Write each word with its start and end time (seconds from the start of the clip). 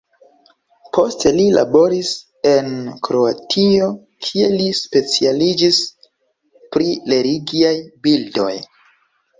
Poste 0.97 1.31
li 1.35 1.43
laboris 1.55 2.13
en 2.53 2.73
Kroatio 3.09 3.91
kie 4.29 4.49
li 4.57 4.67
specialiĝis 4.81 5.81
pri 6.77 6.91
religiaj 7.17 7.77
bildoj. 8.09 8.53